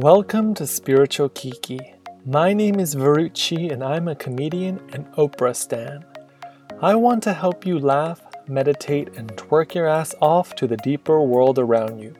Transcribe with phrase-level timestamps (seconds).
[0.00, 1.80] Welcome to Spiritual Kiki.
[2.24, 6.04] My name is Varuchi and I'm a comedian and Oprah stan.
[6.80, 11.20] I want to help you laugh, meditate, and twerk your ass off to the deeper
[11.20, 12.14] world around you.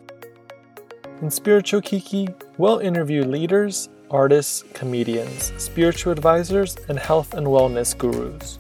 [1.23, 8.59] In Spiritual Kiki, we'll interview leaders, artists, comedians, spiritual advisors, and health and wellness gurus.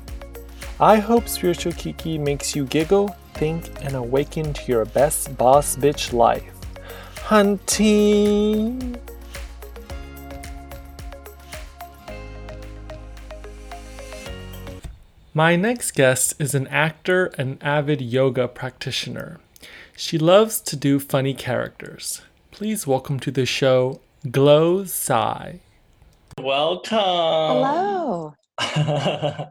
[0.79, 6.13] I hope Spiritual Kiki makes you giggle, think, and awaken to your best boss bitch
[6.13, 6.55] life.
[7.25, 8.97] Hunting!
[15.39, 19.39] My next guest is an actor and avid yoga practitioner.
[19.97, 22.23] She loves to do funny characters.
[22.51, 24.01] Please welcome to the show
[24.33, 25.61] Glow Sai.
[26.41, 26.99] Welcome.
[26.99, 28.35] Hello.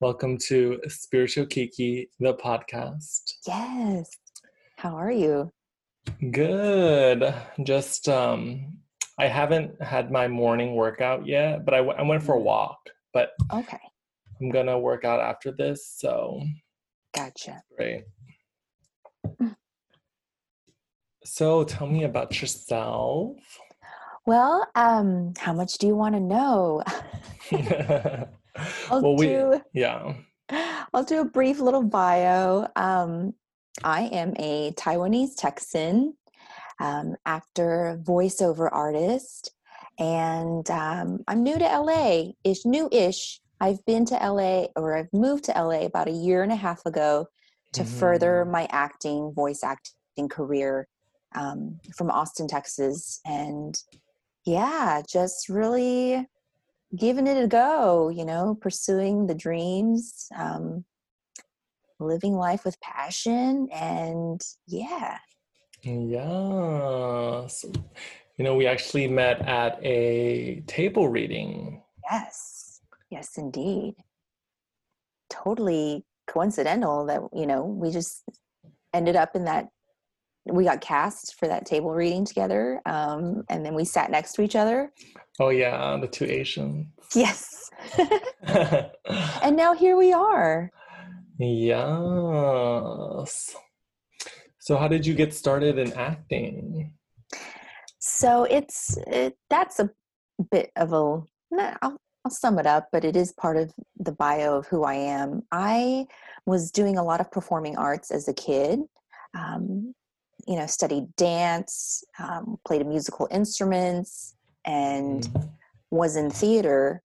[0.00, 3.22] welcome to Spiritual Kiki, the podcast.
[3.44, 4.08] Yes.
[4.76, 5.50] How are you?
[6.30, 7.34] Good.
[7.64, 8.78] Just um
[9.18, 12.78] I haven't had my morning workout yet, but I, w- I went for a walk.
[13.12, 13.80] But Okay.
[14.42, 16.42] I'm gonna work out after this, so
[17.14, 17.62] Gotcha.
[17.76, 18.04] great.
[21.24, 23.36] So tell me about yourself.
[24.26, 26.82] Well, um, how much do you want to know?
[28.90, 30.14] I'll well, we do yeah.
[30.92, 32.66] I'll do a brief little bio.
[32.74, 33.34] Um,
[33.84, 36.14] I am a Taiwanese Texan,
[36.80, 39.52] um, actor, voiceover artist,
[39.98, 42.32] and um, I'm new to LA.
[42.44, 43.41] Ish new-ish.
[43.62, 46.84] I've been to LA, or I've moved to LA about a year and a half
[46.84, 47.28] ago
[47.74, 48.50] to further Mhm.
[48.50, 50.88] my acting, voice acting career
[51.34, 53.74] um, from Austin, Texas, and
[54.44, 56.26] yeah, just really
[56.98, 58.08] giving it a go.
[58.08, 60.26] You know, pursuing the dreams.
[60.36, 60.84] Um,
[62.00, 65.18] living life with passion and yeah
[65.84, 67.64] Yes.
[68.36, 71.82] You know, we actually met at a table reading.
[72.10, 72.51] yes
[73.12, 73.94] yes indeed
[75.28, 78.24] totally coincidental that you know we just
[78.94, 79.68] ended up in that
[80.46, 84.42] we got cast for that table reading together um, and then we sat next to
[84.42, 84.90] each other
[85.40, 86.86] Oh yeah, the two Asians.
[87.14, 87.70] yes
[88.42, 90.70] and now here we are
[91.38, 91.74] yes.
[94.58, 96.92] So how did you get started in acting?
[97.98, 99.90] so it's it, that's a
[100.50, 101.22] bit of a
[102.24, 105.42] I'll, sum it up but it is part of the bio of who i am
[105.52, 106.06] i
[106.46, 108.80] was doing a lot of performing arts as a kid
[109.34, 109.94] um,
[110.46, 114.34] you know studied dance um, played musical instruments
[114.64, 115.50] and Mm.
[115.90, 117.02] was in theater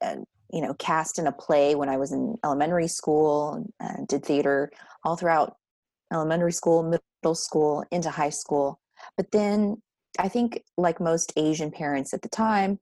[0.00, 0.16] uh,
[0.52, 4.70] you know cast in a play when i was in elementary school uh, did theater
[5.04, 5.56] all throughout
[6.12, 8.80] elementary school middle school into high school
[9.16, 9.80] but then
[10.18, 12.78] i think like most asian parents at the time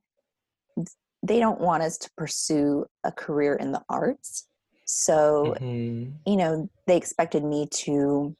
[1.22, 4.46] they don't want us to pursue a career in the arts
[4.84, 6.12] so Mhm.
[6.26, 8.34] you know they expected me to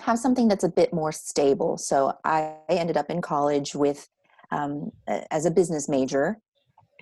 [0.00, 4.08] have something that's a bit more stable so i ended up in college with
[4.50, 4.90] um,
[5.30, 6.38] as a business major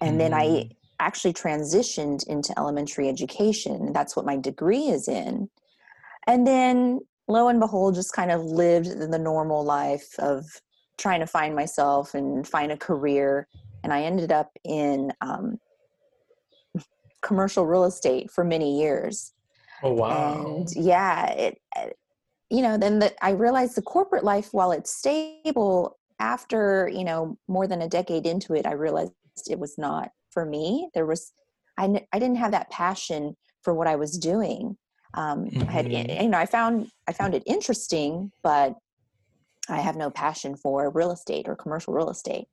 [0.01, 0.77] and then i Mm.
[1.01, 5.49] actually transitioned into elementary education that's what my degree is in
[6.27, 10.45] and then lo and behold just kind of lived the normal life of
[10.99, 13.47] trying to find myself and find a career
[13.83, 15.59] and i ended up in um,
[17.23, 19.33] commercial real estate for many years
[19.83, 20.67] Oh wow.
[20.67, 21.59] and yeah it
[22.51, 27.37] you know then the, i realized the corporate life while it's stable after you know
[27.49, 29.13] more than a decade into it i realized
[29.51, 31.33] it was not for me there was
[31.77, 34.77] i, n- I didn't have that passion for what i was doing
[35.15, 36.23] um, I had Mhm.
[36.23, 38.75] you know i found i found it interesting but
[39.69, 42.47] i have no passion for real estate or commercial real estate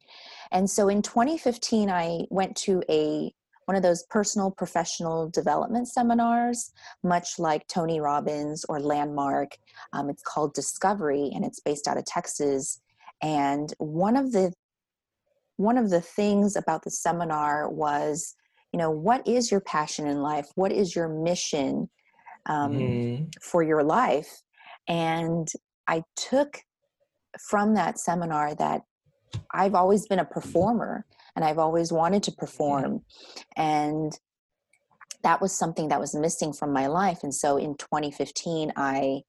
[0.52, 3.32] and so in 2015 i went to a
[3.66, 6.72] one of those personal professional development seminars
[7.04, 9.52] much like Tony Robbins or Landmark.
[9.94, 12.82] Um, it's called Discovery, and it's based out of Texas.
[13.22, 14.54] And one of the
[15.58, 18.36] one of the things about the seminar was,
[18.74, 20.50] you know, what is your passion in life?
[20.56, 21.90] What is your mission
[22.46, 23.34] um, Mhm.
[23.42, 24.42] for your life?
[24.88, 25.48] And
[25.88, 26.62] I took
[27.40, 28.82] from that seminar that
[29.52, 31.06] I've always been a performer
[31.36, 33.02] and I've always wanted to perform.
[33.56, 34.18] And
[35.24, 37.20] that was something that was missing from my life.
[37.24, 39.22] And so in 2015, I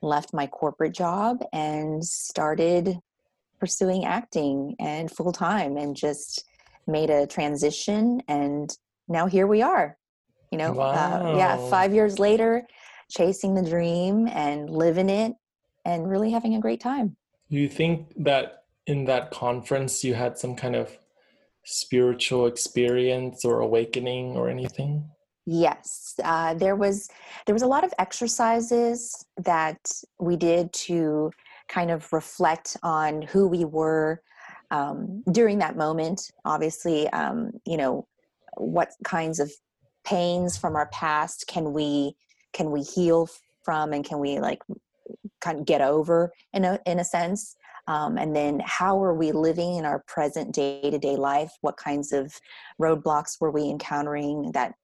[0.00, 2.98] left my corporate job and started
[3.60, 6.44] pursuing acting and full time and just
[6.86, 8.22] made a transition.
[8.28, 8.70] And
[9.08, 9.96] now here we are,
[10.50, 12.66] you know, uh, yeah, five years later,
[13.10, 15.32] chasing the dream and living it
[15.84, 17.16] and really having a great time.
[17.52, 20.90] Do you think that in that conference you had some kind of
[21.64, 25.04] spiritual experience or awakening or anything?
[25.44, 27.10] Yes, uh, there was
[27.44, 31.30] there was a lot of exercises that we did to
[31.68, 34.22] kind of reflect on who we were
[34.70, 36.32] um, during that moment.
[36.46, 38.08] Obviously, um, you know,
[38.56, 39.52] what kinds of
[40.04, 42.16] pains from our past can we
[42.54, 43.28] can we heal
[43.62, 44.62] from, and can we like
[45.42, 47.56] kind of get over in a in a sense.
[47.88, 52.32] Um, and then how are we living in our present day-to-day life what kinds of
[52.80, 54.74] roadblocks were we encountering that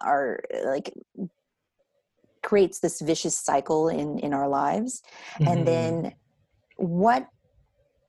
[0.00, 0.90] are like
[2.42, 5.02] creates this vicious cycle in in our lives
[5.34, 5.52] mm-hmm.
[5.52, 6.14] and then
[6.76, 7.28] what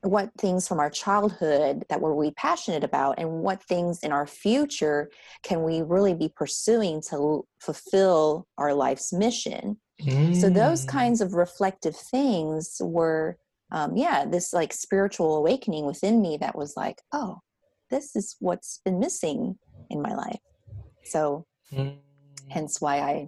[0.01, 4.25] what things from our childhood that were we passionate about and what things in our
[4.25, 5.09] future
[5.43, 10.35] can we really be pursuing to fulfill our life's mission mm.
[10.35, 10.89] so those mm.
[10.89, 13.37] kinds of reflective things were
[13.71, 17.39] um, yeah this like spiritual awakening within me that was like oh
[17.89, 19.57] this is what's been missing
[19.89, 20.39] in my life
[21.03, 21.95] so mm.
[22.49, 23.27] hence why i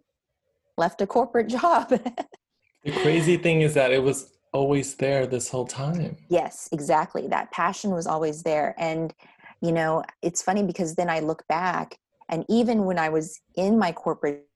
[0.78, 5.66] left a corporate job the crazy thing is that it was always there this whole
[5.66, 6.18] time.
[6.30, 7.28] Yes, exactly.
[7.28, 8.76] That passion was always there.
[8.78, 9.14] And,
[9.62, 11.98] you know, it's funny because then I look back,
[12.30, 14.48] and even when I was in my corporate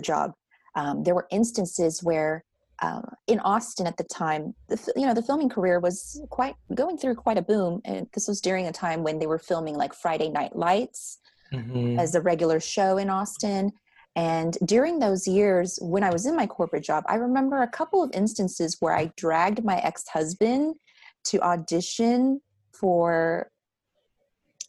[0.00, 0.32] job,
[0.74, 2.44] um, there were instances where
[2.82, 6.98] um, in Austin at the time, the, you know, the filming career was quite going
[6.98, 7.80] through quite a boom.
[7.84, 11.18] And this was during a time when they were filming like Friday Night Lights
[11.52, 11.98] mm-hmm.
[11.98, 13.72] as a regular show in Austin.
[14.16, 18.02] And during those years, when I was in my corporate job, I remember a couple
[18.02, 20.76] of instances where I dragged my ex husband
[21.24, 22.40] to audition
[22.72, 23.50] for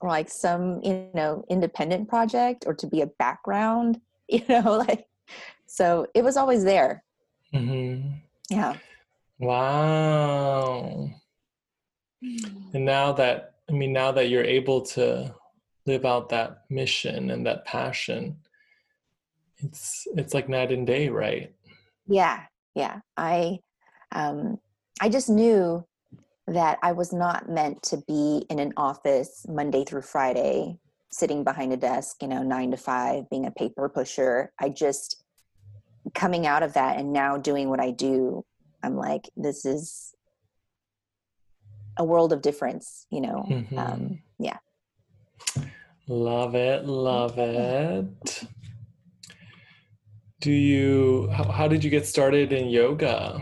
[0.02, 5.06] like some you know independent project or to be a background you know like
[5.76, 7.04] so it was always there.
[7.54, 8.12] Mm-hmm.
[8.50, 8.78] yeah.
[9.40, 11.10] Wow.
[12.22, 15.36] And now that i mean now that you're able to
[15.86, 18.38] live out that mission and that passion
[19.58, 21.54] it's it's like night and day right?
[22.08, 22.44] Yeah
[22.74, 23.00] yeah.
[23.18, 23.60] I
[24.14, 24.58] um
[25.02, 25.86] i just knew
[26.48, 30.80] that i was not meant to be in an office monday through friday
[31.12, 34.52] sitting behind a desk you know nine to five being a paper pusher.
[34.60, 35.25] I just
[36.14, 38.44] coming out of that and now doing what i do
[38.84, 40.14] i'm like this is
[41.98, 43.46] a world of difference you know?
[43.50, 43.78] Mm-hmm.
[43.78, 44.58] um, yeah.
[46.08, 48.44] Love it love it.
[50.42, 53.42] Do you how, how did you get started in yoga?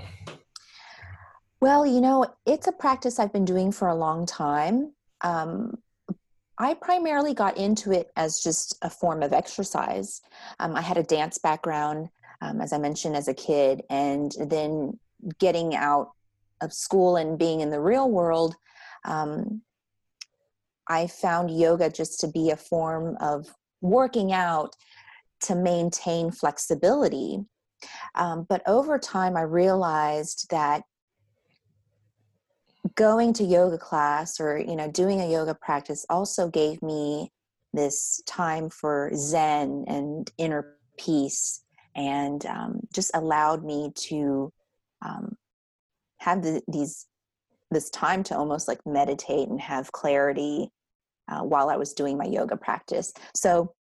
[1.59, 4.93] Well you know it's a practice i've been doing for a long time.
[5.21, 5.77] Um,
[6.57, 10.21] I primarily got into it as just a form of exercise.
[10.59, 12.09] Um, I had a dance background,
[12.43, 14.99] um, as I mentioned, as a kid, and then
[15.39, 16.11] getting out
[16.61, 18.55] of school and being in the real world,
[19.05, 19.61] um,
[20.89, 23.47] I found yoga just to be a form of
[23.79, 24.75] working out
[25.43, 27.39] to maintain flexibility.
[28.15, 30.83] Um, but over time, I realized that
[32.95, 37.31] going to yoga class or you know doing a yoga practice also gave me
[37.73, 41.62] this time for zen and inner peace
[41.95, 44.51] and um, just allowed me to
[45.01, 45.35] um,
[46.17, 47.07] have the, these
[47.71, 50.69] this time to almost like meditate and have clarity
[51.31, 53.73] uh, while i was doing my yoga practice so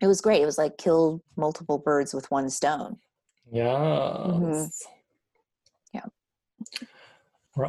[0.00, 0.42] it was great.
[0.42, 2.96] It was like kill multiple birds with one stone.
[3.52, 3.66] Yeah.
[3.66, 4.64] Mm-hmm.
[5.92, 6.04] Yeah.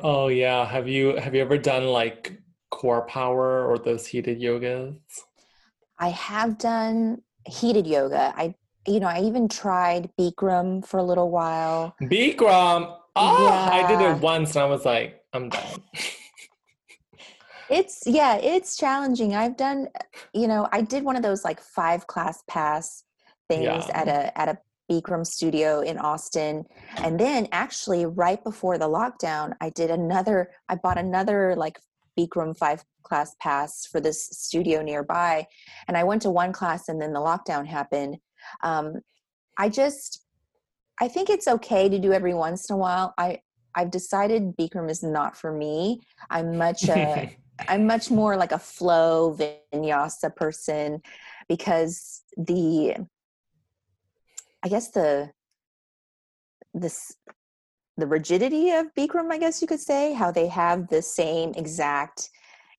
[0.02, 0.66] Oh yeah.
[0.66, 4.98] Have you have you ever done like core power or those heated yogas?
[6.00, 8.34] I have done heated yoga.
[8.36, 8.56] I
[8.88, 11.96] you know, I even tried Bikram for a little while.
[12.02, 12.98] Bikram.
[13.16, 13.70] Oh, yeah.
[13.72, 15.84] I did it once and I was like, I'm done.
[17.70, 19.88] it's yeah it's challenging i've done
[20.34, 23.06] you know i did one of those like five class pass
[23.48, 23.88] things yeah.
[23.94, 24.58] at a at a
[24.92, 26.66] Bikram studio in Austin.
[26.98, 31.80] And then actually right before the lockdown, I did another, I bought another like
[32.20, 35.48] Bikram five class pass for this studio nearby.
[35.88, 38.18] And I went to one class and then the lockdown happened.
[38.64, 39.02] Um,
[39.58, 40.26] I just,
[41.00, 43.14] I think it's okay to do every once in a while.
[43.18, 43.40] I,
[43.76, 46.02] I've decided Bikram is not for me.
[46.30, 47.36] I'm much a
[47.68, 51.02] I'm much more like a flow vinyasa person
[51.48, 52.96] because the
[54.64, 55.32] I guess the
[56.74, 57.16] this
[57.98, 62.30] the rigidity of Bikram, I guess you could say, how they have the same exact,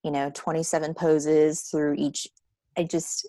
[0.03, 2.27] you know, 27 poses through each.
[2.77, 3.27] I just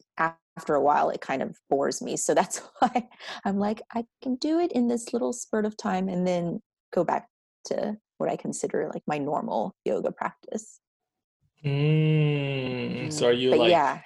[0.58, 2.16] after a while it kind of bores me.
[2.18, 3.08] So that's why
[3.46, 6.62] I'm like, I can do it in this little spurt of time and then
[6.94, 7.28] go back
[7.66, 10.80] to what I consider like my normal yoga practice.
[11.66, 14.02] Mm, so are you but like yeah,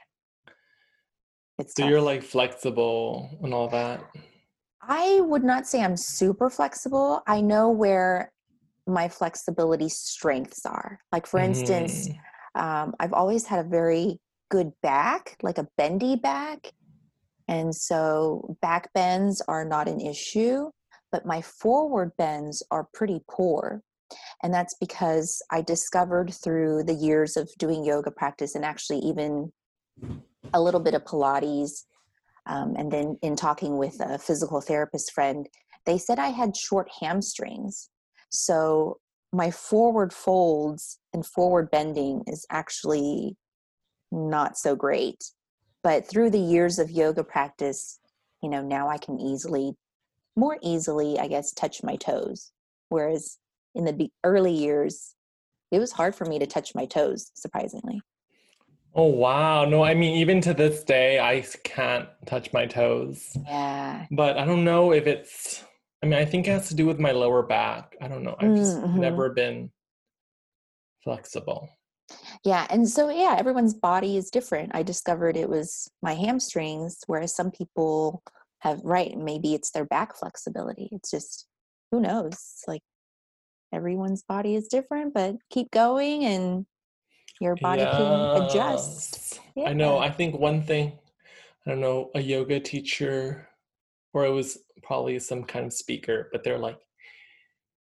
[1.57, 1.89] it's so tough.
[1.89, 4.03] you're like flexible and all that?
[4.81, 7.21] I would not say I'm super flexible.
[7.27, 8.31] I know where
[8.85, 10.99] my flexibility strengths are.
[11.11, 12.19] Like for instance, Mm,
[12.63, 16.73] um, I've always had a very good back, like a bendy back.
[17.47, 20.69] And so back bends are not an issue,
[21.11, 23.81] but my forward bends are pretty poor.
[24.43, 29.51] And that's because I discovered through the years of doing yoga practice and actually even
[30.53, 31.85] a little bit of Pilates.
[32.45, 35.47] Um, and then in talking with a physical therapist friend,
[35.85, 37.89] they said I had short hamstrings.
[38.29, 38.99] So
[39.33, 43.35] my forward folds and forward bending is actually
[44.11, 45.31] not so great.
[45.83, 47.99] But through the years of yoga practice,
[48.41, 49.73] you know, now I can easily,
[50.35, 52.51] more easily, I guess, touch my toes.
[52.89, 53.37] Whereas
[53.75, 55.15] in the early years,
[55.71, 58.01] it was hard for me to touch my toes, surprisingly.
[58.95, 59.65] Oh wow.
[59.65, 63.37] No, I mean even to this day I can't touch my toes.
[63.45, 64.05] Yeah.
[64.11, 65.63] But I don't know if it's
[66.01, 67.95] I mean I think it has to do with my lower back.
[68.01, 68.35] I don't know.
[68.39, 68.95] I've just Mm, mhm.
[68.99, 69.71] never been
[71.03, 71.69] flexible.
[72.43, 72.67] Yeah.
[72.69, 74.71] And so, yeah, everyone's body is different.
[74.73, 78.23] I discovered it was my hamstrings, whereas some people
[78.59, 80.89] have, right, maybe it's their back flexibility.
[80.91, 81.47] It's just,
[81.91, 82.63] who knows?
[82.67, 82.81] Like
[83.73, 86.65] everyone's body is different, but keep going and
[87.39, 89.39] your body can adjust.
[89.55, 89.67] Yes.
[89.69, 89.97] I know.
[89.99, 90.97] I think one thing,
[91.65, 93.47] I don't know, a yoga teacher,
[94.13, 96.79] or it was probably some kind of speaker, but they're like,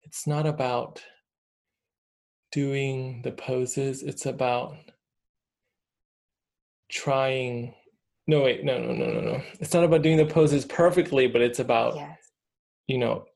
[0.04, 1.02] it's not about
[2.57, 4.75] doing the poses, it's about
[6.91, 7.75] trying.
[8.27, 9.43] No, wait, no, no, no, no, no.
[9.61, 12.19] It's not about doing the poses perfectly, but it's about, Yes.
[12.89, 13.27] you know,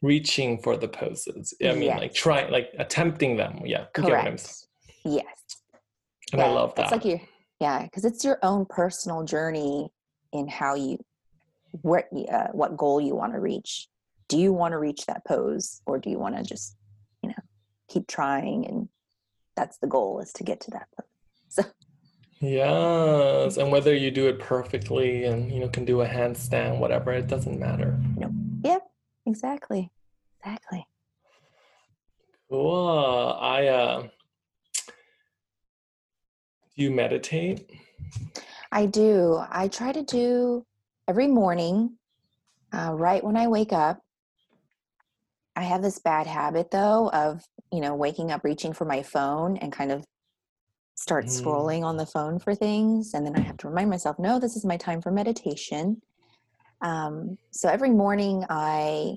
[0.00, 1.52] reaching for the poses.
[1.62, 3.60] I mean, like trying, like attempting them.
[3.66, 3.84] Yeah.
[3.96, 4.66] you get what I'm saying.
[5.04, 5.26] Correct.
[5.26, 5.36] Yes.
[6.32, 6.84] And I love that.
[6.84, 7.20] It's like you,
[7.60, 9.90] yeah, because it's your own personal journey
[10.32, 10.98] in how you,
[11.82, 13.88] what, uh, what goal you want to reach.
[14.30, 16.77] Do you want to reach that pose, or do you want to just,
[17.88, 18.66] keep trying?
[18.66, 18.88] And
[19.56, 21.06] that's the goal is to get to that pose.
[21.50, 21.64] So
[22.40, 27.12] Yes, and whether you do it perfectly and you know can do a handstand, whatever,
[27.12, 27.98] it doesn't matter.
[28.16, 28.30] no
[28.62, 28.82] Yep.
[29.26, 29.90] Exactly,
[30.40, 30.86] exactly.
[32.48, 33.36] Cool.
[33.40, 34.02] I uh
[36.76, 37.70] do you meditate?
[38.70, 39.42] I do.
[39.50, 40.64] I try to do
[41.08, 41.98] every morning,
[42.72, 44.00] uh, right when I wake up.
[45.58, 49.56] I have this bad habit though of, you know, waking up, reaching for my phone
[49.56, 50.04] and kind of
[50.94, 51.42] start Mm.
[51.42, 53.12] scrolling on the phone for things.
[53.12, 56.00] And then I have to remind myself, no, this is my time for meditation.
[56.80, 59.16] Um, so every morning I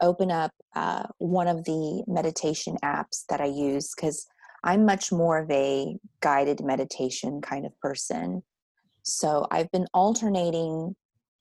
[0.00, 4.28] open up uh, one of the meditation apps that I use because
[4.62, 8.44] I'm much more of a guided meditation kind of person.
[9.02, 10.94] So I've been alternating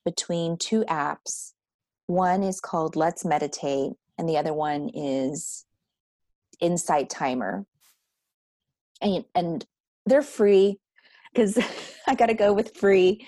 [0.05, 1.53] between two apps.
[2.07, 5.65] One is called Let's Meditate, and the other one is
[6.59, 7.65] Insight Timer.
[9.01, 9.65] And, and
[10.05, 10.77] they're free
[11.33, 11.57] because
[12.07, 13.25] I got to go with free.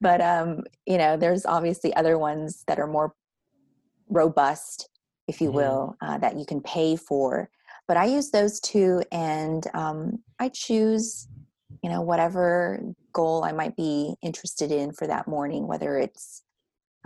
[0.00, 3.14] But, um, you know, there's obviously other ones that are more
[4.08, 4.88] robust,
[5.28, 5.54] if you Mhm.
[5.54, 7.48] will, uh, that you can pay for.
[7.86, 11.28] But I use those two and um, I choose,
[11.82, 12.80] you know, whatever
[13.12, 16.42] goal I might be interested in for that morning, whether it's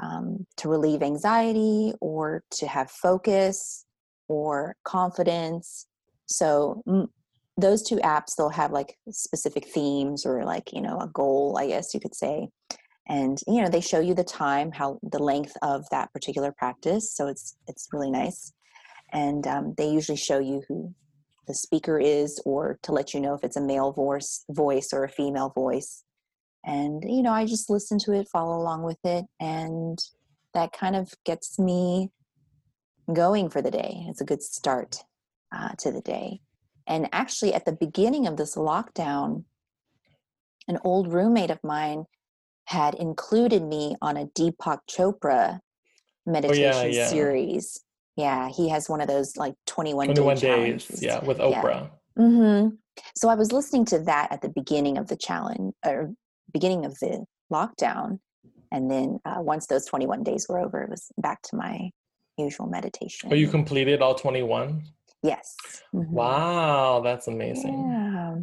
[0.02, 3.84] um, to relieve anxiety or to have focus
[4.28, 5.86] or confidence.
[6.26, 7.08] So mm,
[7.56, 11.68] those two apps, they'll have like specific themes or like, you know, a goal, I
[11.68, 12.48] guess you could say.
[13.08, 17.12] And, you know, they show you the time, how the length of that particular practice.
[17.12, 18.52] So it's, it's really nice.
[19.12, 20.92] And um, they usually show you who
[21.46, 25.04] the speaker is or to let you know if it's a male voice, voice or
[25.04, 26.02] a female voice
[26.66, 29.98] and you know i just listen to it follow along with it and
[30.52, 32.10] that kind of gets me
[33.12, 35.04] going for the day it's a good start
[35.54, 36.40] uh, to the day
[36.88, 39.44] and actually at the beginning of this lockdown
[40.68, 42.04] an old roommate of mine
[42.64, 45.60] had included me on a deepak chopra
[46.26, 47.06] meditation oh, yeah.
[47.06, 47.80] series
[48.16, 51.02] yeah he has one of those like 21, 21 day days, challenges.
[51.02, 51.62] yeah, with Yeah.
[51.62, 51.90] Oprah.
[52.16, 52.68] hmm
[53.14, 56.12] So I was listening to that at the beginning of the challenge or
[56.52, 58.18] beginning of the lockdown.
[58.72, 61.90] And then uh, once those 21 days were over, it was back to my
[62.36, 63.30] usual meditation.
[63.32, 64.82] Oh, you completed all 21?
[65.22, 65.56] Yes.
[65.94, 66.08] Mhm.
[66.08, 67.88] Wow, that's amazing.
[67.88, 68.36] Yeah.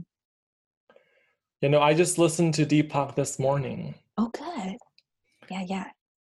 [1.61, 3.95] You know, I just listened to Deepak this morning.
[4.17, 4.77] Oh, good.
[5.49, 5.85] Yeah, yeah.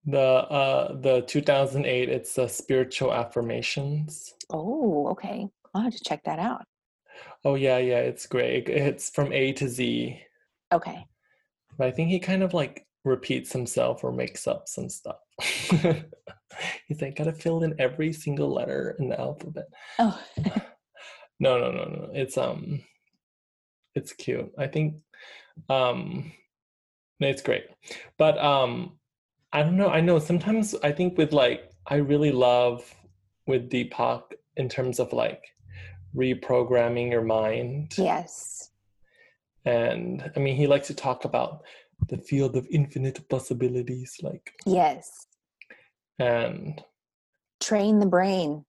[0.07, 4.35] The uh the 2008 it's the spiritual affirmations.
[4.51, 5.49] Oh, okay.
[5.73, 6.65] I'll have to check that out.
[7.43, 8.69] Oh yeah, yeah, it's great.
[8.69, 10.21] It's from A to Z.
[10.73, 11.07] Okay.
[11.77, 15.17] But I think he kind of like repeats himself or makes up some stuff.
[16.87, 19.67] He's like, gotta fill in every single letter in the alphabet.
[19.99, 20.21] Oh.
[21.41, 22.11] no, no, no, no.
[22.13, 22.81] It's um
[23.95, 24.53] it's cute.
[24.59, 24.97] I think
[25.69, 26.33] um
[27.21, 27.67] it's great.
[28.19, 28.99] But um
[29.53, 29.89] I don't know.
[29.89, 32.93] I know sometimes I think with like I really love
[33.47, 34.23] with Deepak
[34.57, 35.45] in terms of like
[36.17, 37.95] reprogramming your mind.
[37.97, 38.71] Yes.
[39.65, 41.65] And I mean he likes to talk about
[42.09, 45.27] the field of infinite possibilities like Yes.
[46.19, 46.83] and
[47.61, 48.65] Train the brain.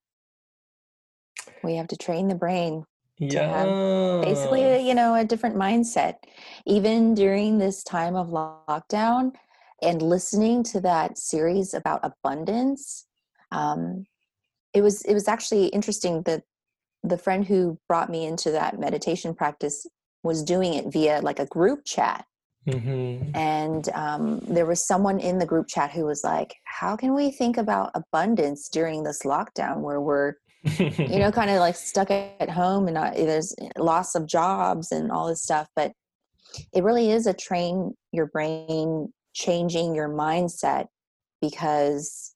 [1.63, 2.85] We have to train the brain
[3.19, 3.71] yeah
[4.21, 6.15] basically you know a different mindset
[6.65, 9.31] even during this time of lockdown
[9.81, 13.05] and listening to that series about abundance
[13.51, 14.05] um,
[14.73, 16.43] it was it was actually interesting that
[17.03, 19.85] the friend who brought me into that meditation practice
[20.25, 22.25] was doing it via like a group chat.
[22.67, 23.29] Mhm.
[23.35, 27.29] and um, there was someone in the group chat who was like how can we
[27.29, 30.33] think about abundance during this lockdown where we're
[30.79, 35.11] you know kind of like stuck at home and not, there's loss of jobs and
[35.11, 35.67] all this stuff?
[35.75, 35.91] But
[36.73, 40.87] it really is a train your brain changing your mindset
[41.41, 42.33] because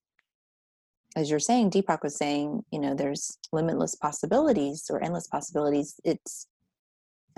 [1.16, 6.00] as you're saying deepak was saying you know there's limitless possibilities or endless possibilities.
[6.04, 6.46] It's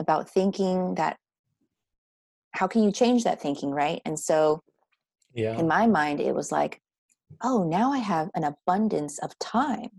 [0.01, 1.17] about thinking that
[2.51, 4.01] how can you change that thinking right?
[4.03, 4.61] And so
[5.33, 5.57] yeah.
[5.57, 6.81] in my mind it was like
[7.41, 9.89] oh now i have an abundance of time.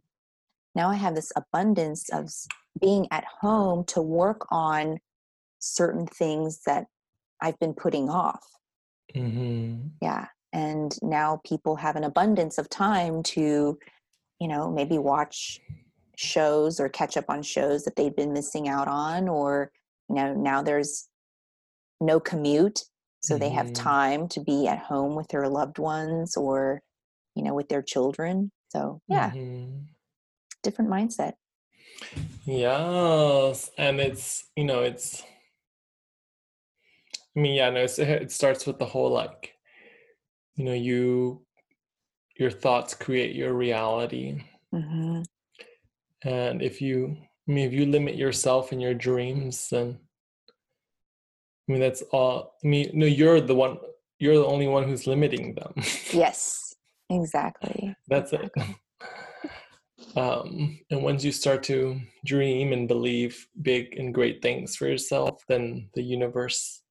[0.75, 2.31] Now i have this abundance of
[2.81, 4.99] being at home to work on
[5.59, 6.87] certain things that
[7.41, 8.45] i've been putting off.
[9.15, 9.91] Mhm.
[10.01, 13.79] yeah and now people have an abundance of time to
[14.41, 15.61] you know maybe watch
[16.17, 19.71] shows or catch up on shows that they've been missing out on or
[20.13, 21.09] you know now there's
[22.01, 22.85] no commute
[23.23, 23.75] so they have Mhm.
[23.75, 26.83] time to be at home with their loved ones or
[27.35, 29.89] you know with their children so yeah Mhm.
[30.63, 31.35] different mindset
[32.45, 35.23] Yes, and it's you know it's.
[37.37, 39.55] I mean, yeah, no, it's, it starts with the whole like,
[40.57, 41.47] you know, you,
[42.39, 45.23] your thoughts create your reality, hmm
[46.23, 47.17] and if you,
[47.49, 50.02] I mean, if you limit yourself and your dreams, then,
[51.69, 52.55] I mean, that's all.
[52.65, 53.79] I mean, no, you're the one.
[54.19, 55.73] You're the only one who's limiting them.
[56.13, 56.73] yes
[57.13, 58.51] exactly That's it.
[60.17, 65.43] Um, and once you start to dream and believe big and great things for yourself,
[65.49, 66.83] then the universe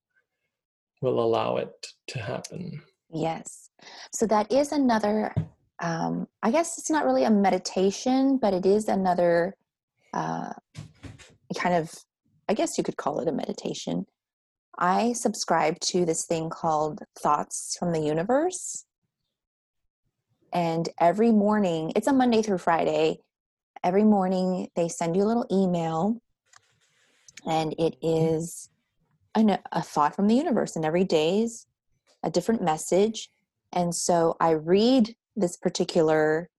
[1.02, 2.82] will allow it to happen.
[3.14, 3.70] Yes.
[4.12, 5.36] So that is another,
[5.84, 9.56] um, I guess it's not really a meditation, but it is another
[10.16, 10.54] uh,
[11.56, 11.94] kind of,
[12.50, 14.06] I guess you could call it a meditation.
[14.78, 18.86] I subscribe to this thing called Thoughts from the Universe.
[20.54, 23.20] And every morning, it's a Monday through Friday.
[23.84, 26.22] Every morning, they send you a little email,
[27.48, 28.70] and it is
[29.36, 30.76] an, a thought from the universe.
[30.76, 31.66] And every day is
[32.24, 33.30] a different message.
[33.72, 36.50] And so I read this particular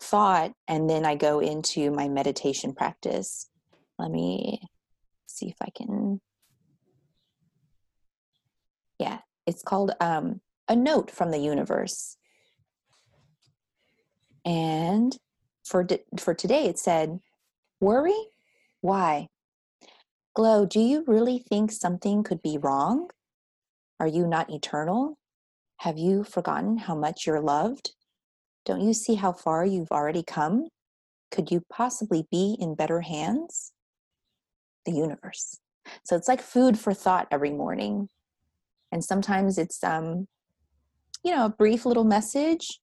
[0.00, 3.48] thought and then I go into my meditation practice.
[3.98, 4.60] Let me
[5.26, 6.20] see if I can.
[8.98, 12.16] Yeah, it's called um, A Note from the Universe.
[14.44, 15.16] And
[15.64, 15.86] for,
[16.18, 17.20] for today, it said,
[17.80, 18.16] Worry?
[18.80, 19.28] Why?
[20.34, 23.08] Glow, do you really think something could be wrong?
[24.00, 25.18] Are you not eternal?
[25.78, 27.92] Have you forgotten how much you're loved?
[28.64, 30.68] Don't you see how far you've already come?
[31.30, 33.72] Could you possibly be in better hands?
[34.86, 35.58] The universe.
[36.04, 38.08] So it's like food for thought every morning.
[38.92, 40.26] And sometimes it's um
[41.24, 42.80] you know, a brief little message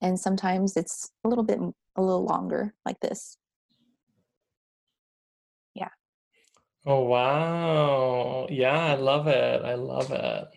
[0.00, 1.58] and sometimes it's a little bit
[1.96, 3.36] a little longer like this.
[5.74, 5.90] Yeah.
[6.86, 8.46] Oh, wow.
[8.50, 9.64] Yeah, I love it.
[9.64, 10.48] I love it.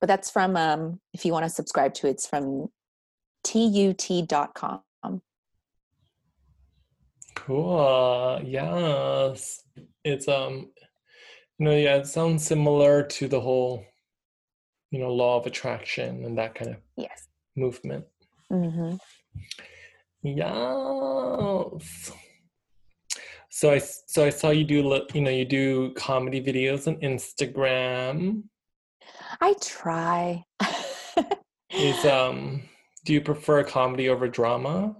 [0.00, 2.68] But that's from um if you want to subscribe to it, it's from
[3.44, 4.82] tut.com.
[7.34, 8.40] Cool.
[8.44, 9.62] Yes.
[10.04, 10.70] It's um
[11.62, 13.84] know, yeah, it sounds similar to the whole,
[14.90, 17.28] you know, law of attraction and that kind of Yes.
[17.56, 18.04] movement.
[18.48, 18.96] hmm
[20.22, 22.12] Yes.
[23.50, 28.44] So I so I saw you do you know you do comedy videos on Instagram.
[29.40, 30.44] I try.
[31.70, 32.62] Is um
[33.04, 34.96] do you prefer comedy over drama?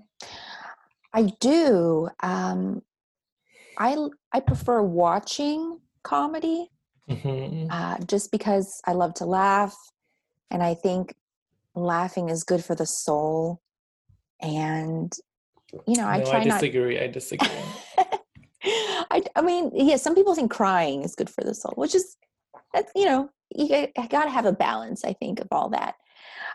[1.14, 2.08] I do.
[2.22, 2.82] Um,
[3.78, 3.96] I
[4.32, 6.68] I prefer watching comedy
[7.08, 9.74] hmm uh, just because I love to laugh,
[10.50, 11.14] and I think
[11.74, 13.60] laughing is good for the soul.
[14.40, 15.12] And
[15.86, 16.60] you know, I no, try I not.
[16.60, 17.00] disagree.
[17.00, 17.48] I disagree.
[18.64, 22.16] I, I mean, yeah, some people think crying is good for the soul, which is,
[22.72, 25.94] that's, you know, you got to have a balance, I think, of all that.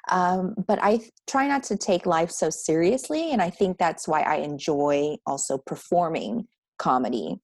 [0.09, 3.31] Um, but I try not to take life so seriously.
[3.31, 6.47] And I think that's why I enjoy also performing
[6.79, 7.39] comedy.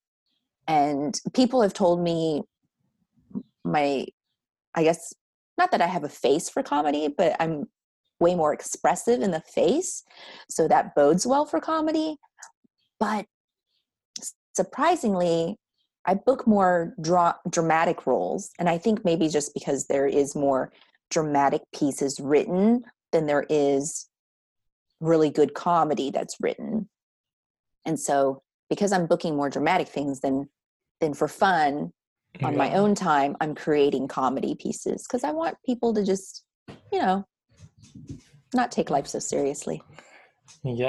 [0.67, 2.43] And people have told me
[3.63, 4.05] my,
[4.75, 5.13] I guess,
[5.57, 7.67] not that I have a face for comedy, but I'm
[8.19, 10.03] way more expressive in the face.
[10.49, 12.17] So that bodes well for comedy.
[12.99, 13.25] But
[14.55, 15.57] surprisingly,
[16.05, 18.51] I book more dra- dramatic roles.
[18.59, 20.71] And I think maybe just because there is more
[21.09, 24.07] dramatic pieces written than there is
[24.99, 26.89] really good comedy that's written.
[27.85, 30.49] And so because I'm booking more dramatic things than
[31.03, 31.91] than for fun
[32.41, 36.45] on my own time, I'm creating comedy pieces because I want people to just,
[36.91, 37.27] you know,
[38.53, 39.83] not take life so seriously.
[40.63, 40.87] Yes.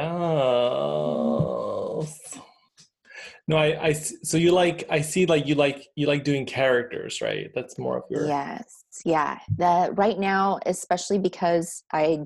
[3.46, 7.20] No, I, I so you like, I see like you like, you like doing characters,
[7.20, 7.50] right?
[7.54, 8.84] That's more of your, Yes.
[9.04, 9.38] Yeah.
[9.58, 12.20] That right now, especially because I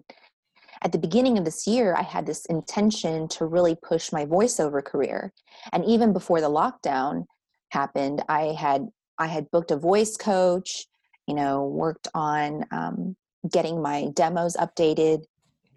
[0.82, 4.84] at the beginning of this year, I had this intention to really push my voiceover
[4.84, 5.32] career.
[5.72, 7.24] And even before the lockdown
[7.70, 10.86] happened, I had I had booked a voice coach,
[11.26, 13.16] you know, worked on um,
[13.50, 15.24] getting my demos updated.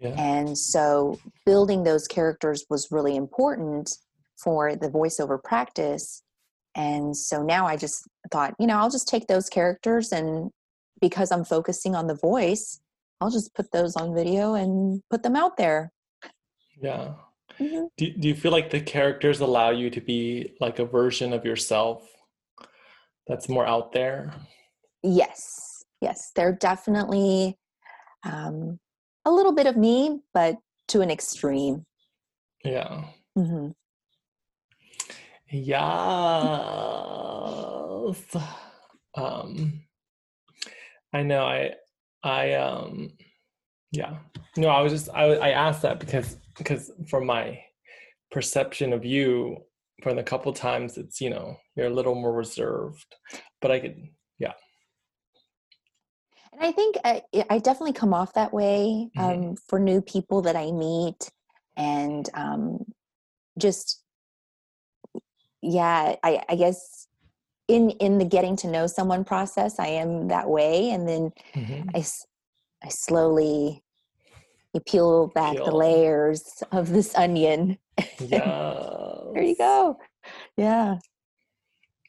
[0.00, 0.14] yeah.
[0.18, 3.96] And so building those characters was really important
[4.36, 6.22] for the voiceover practice.
[6.74, 10.50] And so now I just thought, you know, I'll just take those characters and
[11.00, 12.80] because I'm focusing on the voice,
[13.20, 15.92] I'll just put those on video and put them out there.
[16.80, 17.14] Yeah.
[17.62, 17.88] Mhm.
[17.96, 21.44] Do, do you feel like the characters allow you to be like a version of
[21.44, 22.02] yourself
[23.26, 24.34] that's more out there?
[25.02, 27.56] Yes, yes, they're definitely
[28.24, 28.80] um,
[29.24, 30.56] a little bit of me, but
[30.88, 31.86] to an extreme.
[32.64, 33.04] Yeah.
[33.38, 33.70] Mm-hmm.
[35.50, 35.86] Yes.
[39.14, 39.82] Um,
[41.12, 41.44] I know.
[41.44, 41.74] I,
[42.24, 43.10] I, um,
[43.92, 44.18] yeah.
[44.56, 47.60] No, I was just, I, I asked that because, because from my
[48.30, 49.58] perception of you,
[50.02, 53.06] for the couple times, it's, you know, you're a little more reserved,
[53.60, 53.96] but I could,
[54.38, 54.52] yeah.
[56.52, 59.58] And I think I, I definitely come off that way um, Mhm.
[59.68, 61.30] for new people that I meet,
[61.76, 62.84] and um,
[63.58, 64.02] just
[65.62, 67.06] yeah, I, I guess
[67.68, 71.90] in in the getting to know someone process, I am that way, and then Mhm.
[72.84, 73.81] I slowly
[74.72, 77.78] you peel back the layers of this onion.
[78.18, 78.78] Yeah.
[79.34, 79.98] There you go.
[80.58, 80.98] Yeah.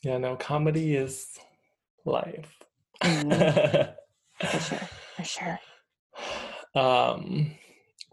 [0.04, 1.40] Yeah, no, comedy is
[2.04, 2.52] life.
[3.02, 3.96] Mhm.
[4.42, 4.80] For sure.
[5.16, 5.60] For sure.
[6.76, 7.52] um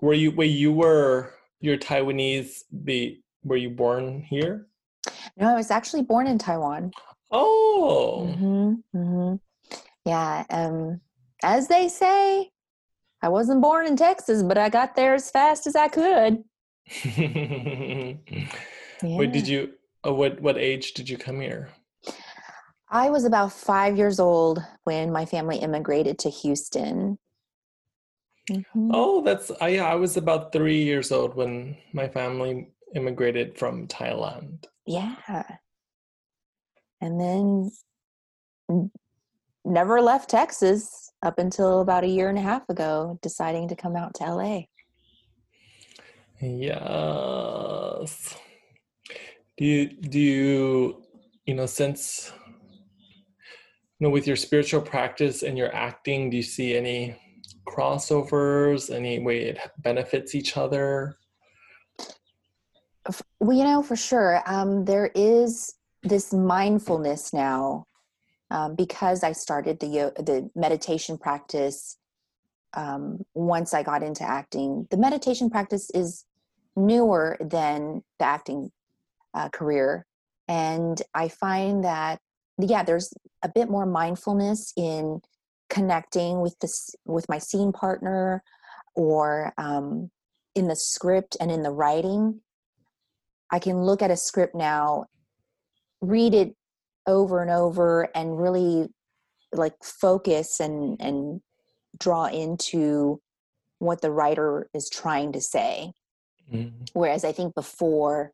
[0.01, 4.69] were you wait you were you're taiwanese be were you born here
[5.37, 6.93] No, I was actually born in Taiwan.
[7.31, 9.35] oh hmm hmm
[10.05, 10.45] Yeah.
[10.51, 11.01] Um,
[11.43, 12.51] as they say,
[13.23, 16.45] I wasn't born in Texas, but I got there as fast as I could.
[19.03, 19.73] wait did you
[20.05, 21.69] uh, what what age did you come here
[22.93, 27.19] I was about five years old when my family immigrated to Houston.
[28.51, 28.91] Mhm.
[28.93, 34.65] oh that's I, I was about three years old when my family immigrated from thailand
[34.87, 35.45] Yeah.
[37.01, 37.71] And then
[39.65, 43.97] never left Texas up until about a year and a half ago, deciding to come
[43.97, 44.63] out to LA.
[46.41, 48.35] Yes.
[49.59, 51.03] Do you do you
[51.45, 52.33] you know since
[53.99, 57.17] you know with your spiritual practice and your acting, do you see any
[57.69, 61.17] crossovers, any way it benefits each other?
[63.39, 64.43] Well, you know, for sure.
[64.47, 67.87] Um, there is this mindfulness now
[68.51, 71.97] um, because I started the the meditation practice.
[72.73, 76.25] Um, once I got into acting, the meditation practice is
[76.77, 78.71] newer than the acting
[79.35, 80.07] uh, career,
[80.47, 82.21] and I find that
[82.59, 85.21] yeah, there's a bit more mindfulness in
[85.69, 88.43] connecting with this with my scene partner,
[88.95, 90.11] or um,
[90.55, 92.41] in the script and in the writing.
[93.53, 95.07] I can look at a script now,
[96.01, 96.55] read it
[97.11, 98.89] over and over, and really
[99.53, 101.41] like focus and and
[101.99, 103.21] draw into
[103.79, 105.93] what the writer is trying to say
[106.53, 106.85] mm-hmm.
[106.93, 108.33] whereas i think before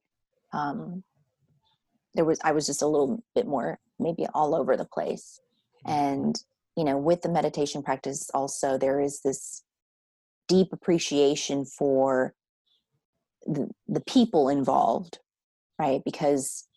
[0.53, 1.03] um
[2.15, 5.41] there was i was just a little bit more maybe all over the place
[5.87, 5.99] mm-hmm.
[5.99, 6.43] and
[6.77, 9.63] you know with the meditation practice also there is this
[10.49, 12.35] deep appreciation for
[13.47, 15.19] the, the people involved
[15.79, 16.69] right because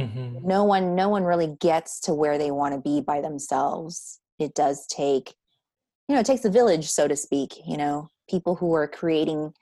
[0.00, 0.46] mm-hmm.
[0.46, 4.20] no one no one really gets to where they want to be by themselves.
[4.38, 5.34] It does take
[6.08, 8.08] you know it takes a village so to speak you know?
[8.28, 9.52] People who are creating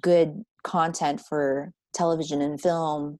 [0.00, 3.18] good content for television and film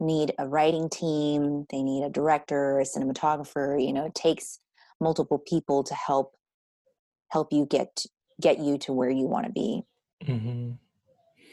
[0.00, 4.06] need a writing team they need a director a cinematographer you know?
[4.06, 4.58] It takes
[5.00, 6.34] multiple people to help
[7.28, 8.04] help you get
[8.40, 9.82] get you to where you want to be.
[10.24, 10.72] Mm-hmm.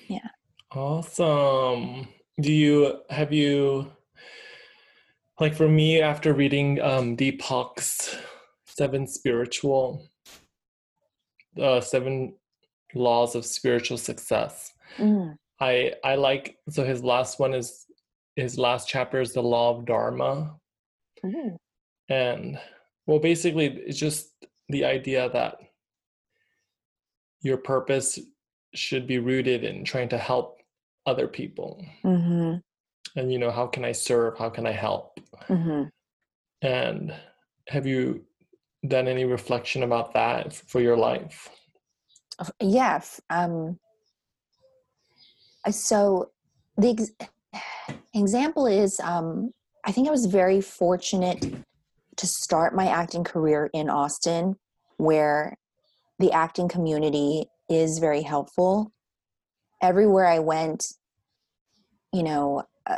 [0.08, 0.30] yeah.
[0.72, 2.08] Awesome.
[2.40, 3.92] Do you have you
[5.40, 8.16] like for me after reading um deepak's
[8.66, 10.06] seven spiritual
[11.62, 12.34] uh seven
[12.94, 15.36] laws of spiritual success mm.
[15.60, 17.86] i i like so his last one is
[18.36, 20.56] his last chapter is the law of dharma
[21.24, 21.56] mm.
[22.10, 22.60] and
[23.06, 24.32] well basically it's just
[24.70, 25.58] the idea that
[27.42, 28.20] your purpose
[28.76, 30.60] should be rooted in trying to help
[31.06, 32.58] other people mm-hmm.
[33.16, 34.38] And you know how can i serve?
[34.38, 35.20] How can i help?
[35.48, 35.84] Mm-hmm.
[36.62, 37.14] and
[37.68, 38.26] have you
[38.88, 41.50] done any reflection about that for your life?
[42.60, 43.78] Yeah um
[45.70, 46.32] so
[46.78, 47.12] the ex-
[48.14, 49.52] example is um
[49.86, 51.46] i think i was very fortunate
[52.16, 54.56] to start my acting career in austin
[54.98, 55.56] where
[56.20, 58.92] the acting community is very helpful.
[59.82, 60.86] Everywhere i went
[62.12, 62.98] you know, uh,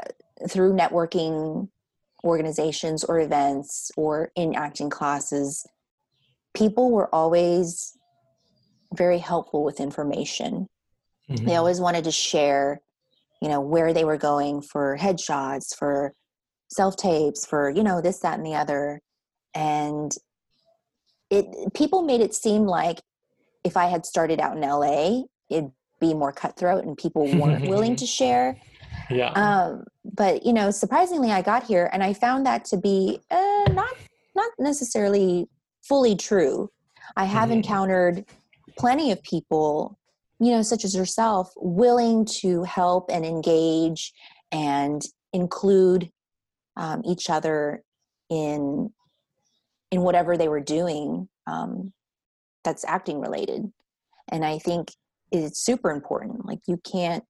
[0.50, 1.70] through networking
[2.24, 5.66] organizations or events or in acting classes,
[6.54, 7.98] people were always
[8.94, 10.68] very helpful with information.
[11.30, 11.46] Mm-hmm.
[11.46, 12.82] They always wanted to share,
[13.42, 16.14] you know, where they were going for headshots, for
[16.70, 19.02] self tapes, for, you know, this, that, and the other.
[19.54, 20.12] And
[21.30, 23.00] it people made it seem like
[23.64, 27.96] if I had started out in LA, it'd be more cutthroat and people weren't willing
[27.98, 28.58] to share.
[29.14, 29.32] Yeah.
[29.32, 33.66] Um, but you know, surprisingly, I got here and I found that to be uh,
[33.72, 33.94] not
[34.36, 35.48] not necessarily
[35.84, 36.70] fully true.
[37.16, 37.54] I have mm-hmm.
[37.54, 38.26] encountered
[38.78, 39.98] plenty of people,
[40.40, 44.14] you know, such as yourself, willing to help and engage
[44.52, 45.02] and
[45.34, 46.10] include
[46.78, 47.84] um, each other
[48.30, 48.92] in
[49.92, 51.92] in whatever they were doing um,
[52.64, 53.72] that's acting related.
[54.32, 54.92] And I think
[55.32, 56.46] it's super important.
[56.46, 57.26] Like you can't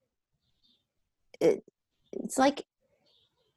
[1.40, 1.64] it,
[2.14, 2.66] it's like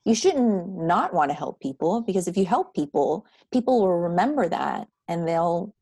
[0.04, 4.48] you shouldn't not want to help people because if you help people people will remember
[4.48, 5.74] that and they'll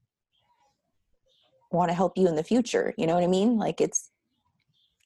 [1.70, 4.10] want to help you in the future you know what i mean like it's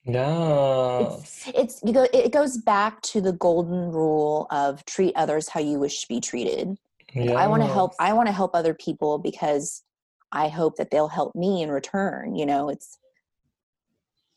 [0.08, 1.18] no.
[1.18, 5.60] it's, it's you go it goes back to the golden rule of treat others how
[5.60, 6.76] you wish to be treated
[7.12, 7.34] yes.
[7.36, 9.82] i want to help i want to help other people because
[10.30, 12.98] i hope that they'll help me in return you know it's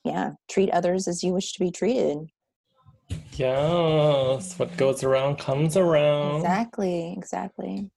[0.04, 2.30] yeah treat others as you wish to be treated
[3.40, 6.42] Yes, what goes around comes around.
[6.42, 7.90] Exactly, exactly.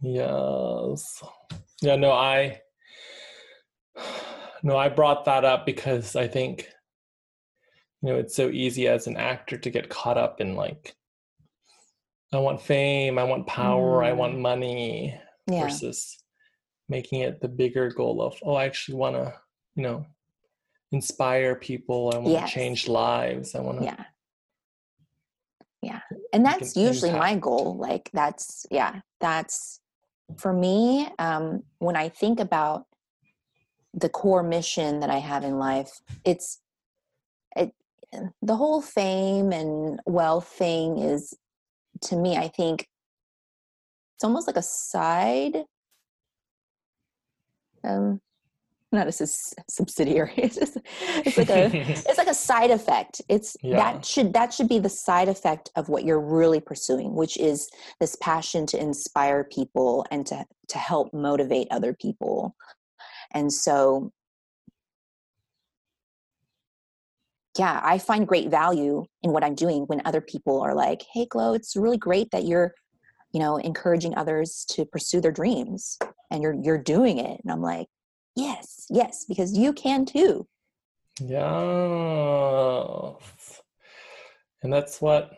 [0.00, 1.22] Yes.
[1.82, 2.62] Yeah, no, I
[4.62, 6.68] no, I brought that up because I think
[8.00, 10.94] you know, it's so easy as an actor to get caught up in like
[12.32, 14.06] I want fame, I want power, mm.
[14.06, 14.40] I want mm.
[14.40, 15.64] money yeah.
[15.64, 16.16] versus
[16.88, 19.34] making it the bigger goal of oh, I actually want to,
[19.74, 20.06] you know,
[20.90, 22.48] inspire people, I want yes.
[22.48, 24.04] to change lives, I want to yeah
[26.36, 29.80] and that's usually my goal like that's yeah that's
[30.36, 32.84] for me um when i think about
[33.94, 36.60] the core mission that i have in life it's
[37.56, 37.72] it
[38.42, 41.32] the whole fame and wealth thing is
[42.02, 42.86] to me i think
[44.14, 45.64] it's almost like a side
[47.82, 48.20] um
[48.92, 49.26] not as a
[49.70, 50.32] subsidiary.
[50.36, 50.78] It's, just,
[51.24, 53.20] it's like a it's like a side effect.
[53.28, 53.76] It's yeah.
[53.76, 57.68] that should that should be the side effect of what you're really pursuing which is
[58.00, 62.54] this passion to inspire people and to to help motivate other people.
[63.32, 64.12] And so
[67.58, 71.24] yeah i find great value in what i'm doing when other people are like hey
[71.24, 72.74] glow it's really great that you're
[73.32, 75.98] you know encouraging others to pursue their dreams
[76.30, 77.40] and you're you're doing it.
[77.42, 77.86] And i'm like
[78.36, 80.46] yes yes because you can too
[81.20, 81.52] Yeah.
[84.62, 85.32] and that's what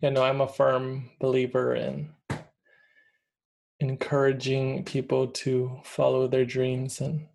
[0.00, 2.08] yeah, no, I'm a firm believer in
[3.80, 7.26] encouraging people to follow their dreams and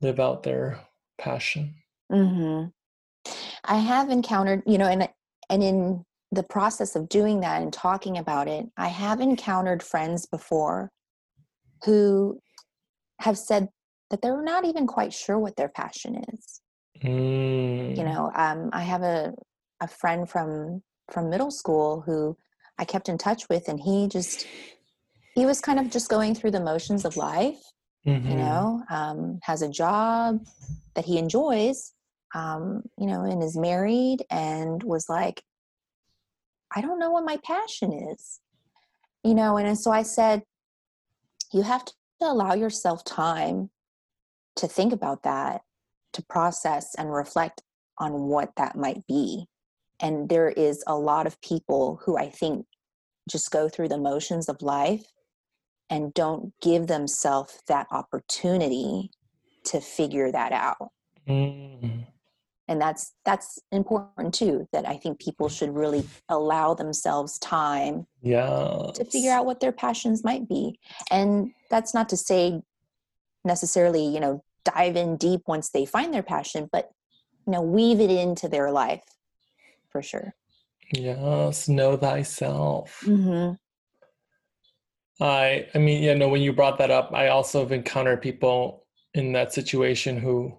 [0.00, 0.80] live out their
[1.18, 1.74] passion.
[2.10, 2.68] Mm-hmm.
[3.64, 5.08] I have encountered, you know, and
[5.48, 10.26] and in the process of doing that and talking about it, I have encountered friends
[10.26, 10.90] before
[11.84, 12.40] who
[13.20, 13.68] have said
[14.10, 16.60] that they're not even quite sure what their passion is.
[17.02, 17.96] Mm.
[17.96, 19.34] You know, um, I have a
[19.80, 22.36] a friend from from middle school who
[22.78, 24.46] I kept in touch with, and he just
[25.34, 27.60] he was kind of just going through the motions of life.
[28.06, 28.30] Mhm.
[28.30, 30.44] You know, um, has a job
[30.94, 31.92] that he enjoys.
[32.32, 35.42] Um, you know, and is married, and was like,
[36.74, 38.40] I don't know what my passion is.
[39.24, 40.42] You know, and so I said,
[41.52, 43.70] you have to allow yourself time
[44.56, 45.62] to think about that,
[46.12, 47.62] to process and reflect
[47.98, 49.46] on what that might be.
[50.00, 52.66] And there is a lot of people who I think
[53.28, 55.04] just go through the motions of life
[55.88, 59.10] and don't give themselves that opportunity
[59.64, 60.90] to figure that out.
[61.28, 61.89] Mm.
[62.70, 68.92] And that's that's important too that I think people should really allow themselves time Yeah.
[68.94, 70.78] to figure out what their passions might be.
[71.10, 72.62] And that's not to say
[73.44, 76.90] necessarily, you know, dive in deep once they find their passion, but
[77.44, 79.02] you know, weave it into their life
[79.90, 80.32] for sure.
[80.92, 83.00] Yes, know thyself.
[83.04, 83.54] Mm-hmm.
[85.24, 88.86] I I mean, yeah, know when you brought that up, I also have encountered people
[89.14, 90.56] in that situation who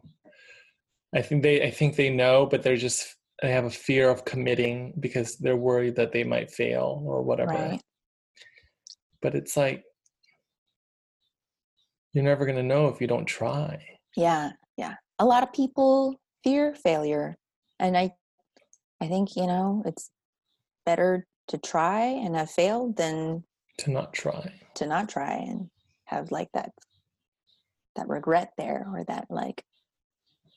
[1.14, 4.24] I think they I think they know, but they're just they have a fear of
[4.26, 7.52] committing because they're worried that they might fail or whatever.
[7.52, 7.82] Right.
[9.22, 9.84] But it's like
[12.14, 13.84] you're never gonna know if you don't try.
[14.16, 14.96] Yeah, yeah.
[15.20, 17.36] A lot of people fear failure.
[17.80, 18.12] And I
[19.02, 20.12] I think, you know, it's
[20.86, 23.44] better to try and have failed than
[23.80, 24.54] To not try.
[24.76, 25.70] to not try and
[26.06, 26.72] have like that
[27.96, 29.64] that regret there or that like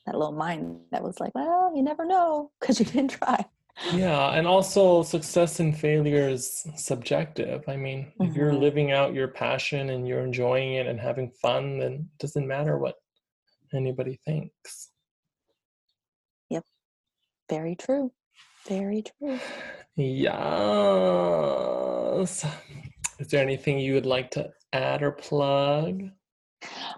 [0.05, 3.43] that little mind that was like, well, you never know because you didn't try.
[3.93, 7.67] Yeah, and also success and failure is subjective.
[7.67, 8.59] I mean, if you're Mhm.
[8.61, 12.77] living out your passion and you're enjoying it and having fun, then it doesn't matter
[12.77, 12.95] what
[13.73, 14.91] anybody thinks.
[16.49, 16.63] Yep.
[17.49, 18.13] Very true.
[18.65, 19.39] Very true.
[21.15, 22.45] Yes.
[23.19, 26.01] Is there anything you would like to add or plug?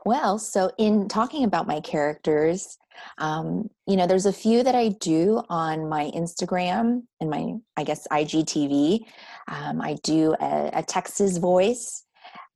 [0.05, 2.77] Well, so in talking about my characters,
[3.17, 7.83] um, you know, there's a few that I do on my Instagram and my, I
[7.83, 9.01] guess, IGTV.
[9.47, 12.03] Um, I do a, a Texas voice.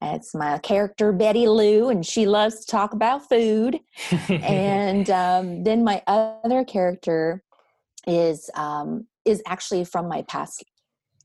[0.02, 3.80] It's my character Betty Lou, and she loves to talk about food.
[4.30, 7.44] and um, then my other character
[8.08, 10.64] is um, is actually from my past.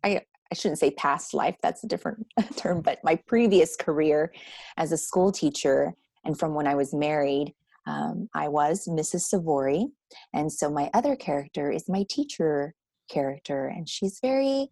[0.05, 1.56] I I shouldn't say past life.
[1.62, 4.32] That's a different term, but my previous career
[4.76, 7.54] as a school teacher and from when I was married.
[7.87, 9.20] Um, I was Mrs.
[9.20, 9.87] Savory,
[10.35, 12.74] and so my other character is my teacher
[13.09, 14.68] character, and she's very,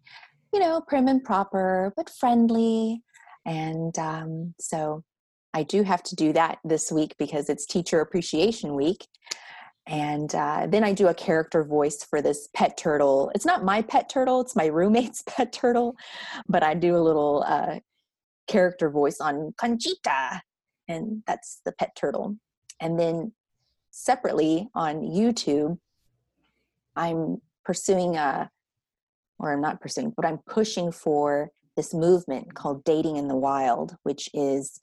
[0.53, 3.01] you know, prim and proper but friendly,
[3.45, 5.01] and um, so
[5.55, 9.07] I do have to do that this week because it's Teacher Appreciation Week.
[9.87, 13.31] And uh, then I do a character voice for this pet turtle.
[13.35, 15.95] It's not my pet turtle, it's my roommate's pet turtle,
[16.47, 17.79] but I do a little uh,
[18.47, 20.41] character voice on Conchita,
[20.87, 22.37] and that's the pet turtle.
[22.79, 23.33] And then
[23.91, 25.77] separately on YouTube,
[26.95, 28.49] I'm pursuing a,
[29.39, 33.97] or I'm not pursuing, but I'm pushing for this movement called Dating in the Wild,
[34.03, 34.81] which is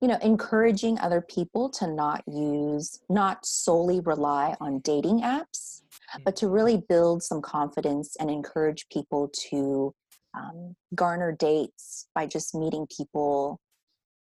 [0.00, 5.82] you know encouraging other people to not use not solely rely on dating apps
[6.24, 9.92] but to really build some confidence and encourage people to
[10.34, 13.58] um, garner dates by just meeting people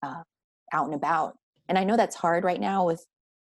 [0.03, 0.23] uh,
[0.73, 1.37] out and about.
[1.69, 3.05] And i know that's hard right now with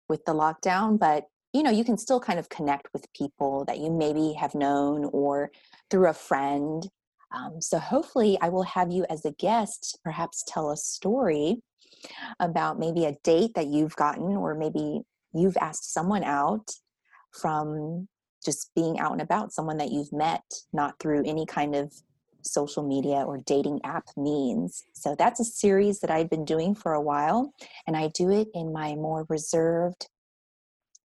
[0.09, 3.79] with the lockdown but you know you can still kind of connect with people that
[3.79, 5.51] you maybe have known or
[5.91, 6.89] through a friend
[7.35, 11.63] um, so hopefully i will have you as a guest perhaps tell a story
[12.39, 15.01] about maybe a date that you've gotten or maybe
[15.33, 16.71] you've asked someone out
[17.33, 18.09] from
[18.45, 21.93] just being out and about someone that you've met not through any kind of
[22.43, 24.85] social media or dating app means.
[24.93, 27.53] So that's a series that i've been doing for a while
[27.87, 30.09] and i do it in my more reserved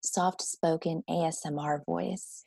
[0.01, 2.45] soft spoken asmr voice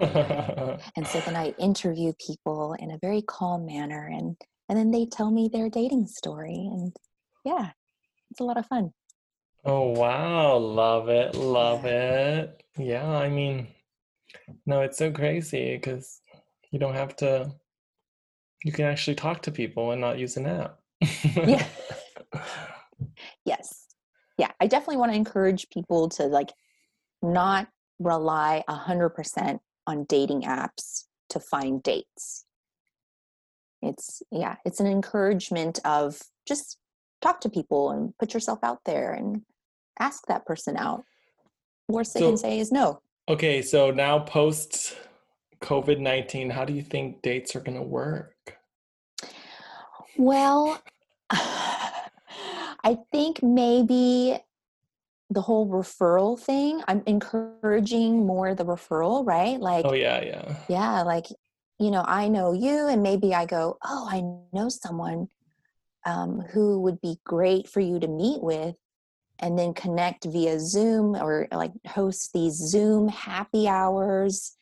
[0.00, 4.36] and so then i interview people in a very calm manner and
[4.68, 6.94] and then they tell me their dating story and
[7.44, 7.70] yeah
[8.30, 8.92] it's a lot of fun
[9.64, 12.62] oh wow, love it, love it.
[12.78, 13.68] Yeah, I mean,
[14.66, 16.20] no, it's so crazy because
[16.70, 17.52] you don't have to
[18.64, 20.78] you can actually talk to people and not use an app.
[21.34, 21.66] yeah.
[23.44, 23.86] yes.
[24.36, 24.50] Yeah.
[24.60, 26.52] I definitely want to encourage people to like
[27.22, 32.46] not rely 100% on dating apps to find dates.
[33.82, 36.78] It's, yeah, it's an encouragement of just
[37.20, 39.42] talk to people and put yourself out there and
[39.98, 41.02] ask that person out.
[41.88, 43.00] Worst they so, can say is no.
[43.28, 44.96] Okay, so now post
[45.60, 48.34] COVID 19, how do you think dates are going to work?
[50.16, 50.80] Well,
[51.30, 54.38] I think maybe
[55.30, 59.60] the whole referral thing, I'm encouraging more the referral, right?
[59.60, 60.56] Like, oh, yeah, yeah.
[60.68, 61.26] Yeah, like,
[61.78, 64.22] you know, I know you, and maybe I go, oh, I
[64.52, 65.28] know someone
[66.04, 68.74] um, who would be great for you to meet with
[69.38, 74.56] and then connect via Zoom or like host these Zoom happy hours.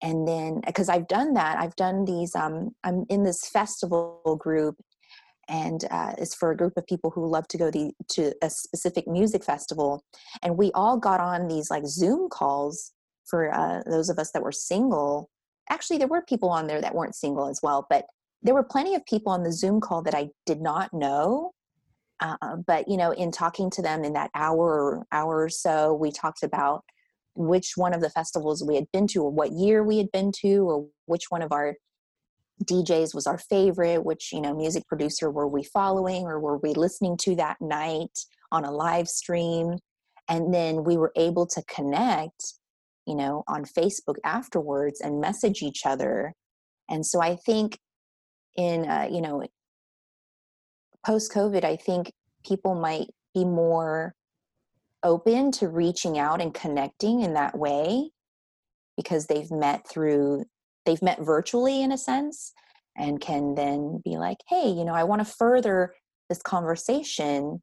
[0.00, 4.76] And then, because I've done that, I've done these, um, I'm in this festival group
[5.48, 9.06] and uh, for a group of people who love to go the, to a specific
[9.06, 10.04] music festival.
[10.42, 12.92] And we all got on these like Zoom calls
[13.26, 15.28] for uh, those of us that were single.
[15.70, 18.04] Actually, there were people on there that weren't single as well, but
[18.42, 21.52] there were plenty of people on the Zoom call that I did not know.
[22.20, 26.12] Uh, but you know, in talking to them in that hour hour or so, we
[26.12, 26.84] talked about
[27.34, 30.30] which one of the festivals we had been to, or what year we had been
[30.40, 31.74] to, or which one of our
[32.62, 36.72] DJs was our favorite, which you know music producer were we following or were we
[36.74, 38.18] listening to that night
[38.52, 39.78] on a live stream,
[40.28, 42.54] and then we were able to connect,
[43.06, 46.32] you know, on Facebook afterwards and message each other.
[46.88, 47.78] And so I think
[48.56, 49.42] in uh, you know
[51.04, 52.12] post covid i think
[52.46, 54.14] people might be more
[55.02, 58.10] open to reaching out and connecting in that way
[58.96, 60.44] because they've met through
[60.86, 62.52] they've met virtually in a sense
[62.96, 65.94] and can then be like hey you know i want to further
[66.28, 67.60] this conversation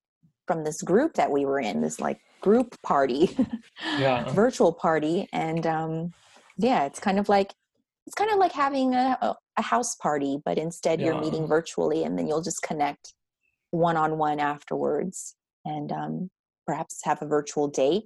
[0.48, 3.36] from this group that we were in this like group party
[4.00, 6.12] yeah virtual party and um
[6.58, 7.54] yeah it's kind of like
[8.08, 11.08] it's kind of like having a, a house party, but instead yeah.
[11.08, 13.14] you're meeting virtually and then you'll just connect
[13.72, 16.30] one on one afterwards and um,
[16.66, 18.04] perhaps have a virtual date.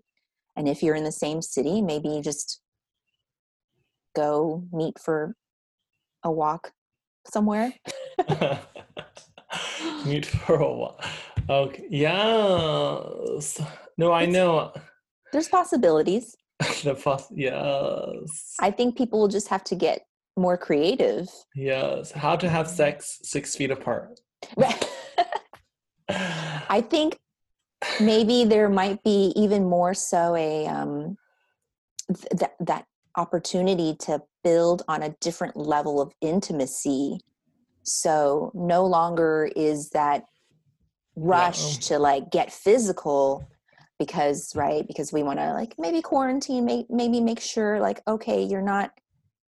[0.56, 2.62] And if you're in the same city, maybe you just
[4.16, 5.36] go meet for
[6.24, 6.72] a walk
[7.28, 7.74] somewhere.
[10.06, 11.06] meet for a walk.
[11.50, 11.86] Okay.
[11.90, 13.62] Yes.
[13.98, 14.74] No, I know.
[15.32, 16.36] There's possibilities.
[16.84, 18.56] the poss- yes.
[18.60, 20.06] I think people will just have to get
[20.38, 21.30] more creative.
[21.56, 22.12] Yes.
[22.12, 24.20] How to have sex six feet apart.
[26.10, 27.18] I think
[28.00, 31.18] maybe there might be even more so a um,
[32.08, 32.86] th- that that
[33.18, 37.20] opportunity to build on a different level of intimacy.
[37.84, 40.24] So no longer is that
[41.16, 41.80] rush yeah.
[41.80, 43.48] to like get physical
[44.00, 48.44] because right because we want to like maybe quarantine may, maybe make sure like okay
[48.44, 48.92] you're not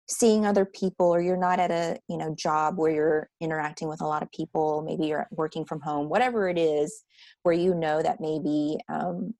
[0.09, 3.99] seeing other people or you're not at a you know job where you're interacting with
[3.99, 7.03] a lot of people maybe you're working from home whatever it is
[7.43, 9.33] where you know that maybe um,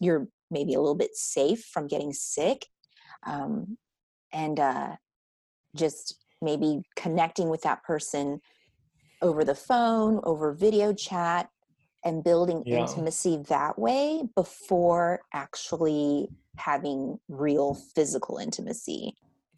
[0.00, 2.66] you're maybe a little bit safe from getting sick
[3.26, 3.76] um,
[4.32, 4.96] and uh,
[5.74, 8.40] just maybe connecting with that person
[9.22, 11.48] over the phone over video chat
[12.04, 12.78] and building yeah.
[12.78, 19.14] intimacy that way before actually having real physical intimacy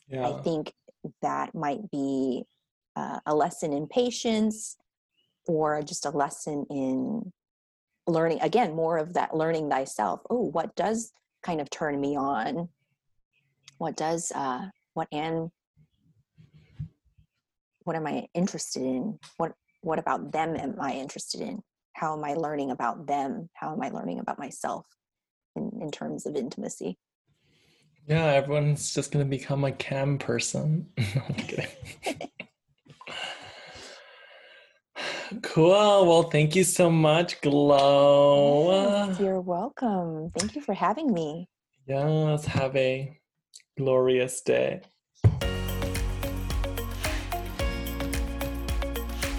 [0.09, 0.29] yeah.
[0.29, 0.73] I think
[1.23, 2.45] that might be
[2.97, 4.77] uh, a lesson in patience
[5.47, 7.33] or just a lesson in
[8.07, 12.69] learning again more of that learning thyself oh what does kind of turn me on
[13.81, 15.51] what does uh what am
[17.85, 21.63] what am i interested in what what about them am i interested in
[21.95, 24.87] how am i learning about them how am i learning about myself
[25.57, 26.99] in, in terms of intimacy
[28.07, 30.89] yeah, everyone's just gonna become a cam person.
[35.43, 36.07] cool.
[36.07, 39.07] Well, thank you so much, Glow.
[39.07, 40.33] Yes, you're welcome.
[40.37, 41.47] Thank you for having me.
[41.87, 43.20] Yes, have a
[43.81, 44.83] glorious day.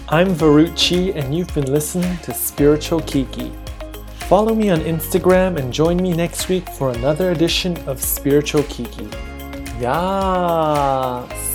[0.08, 3.52] I'm Varuchi, and you've been listening to Spiritual Kiki.
[4.26, 9.08] Follow me on Instagram and join me next week for another edition of Spiritual Kiki.
[9.80, 11.51] Yes!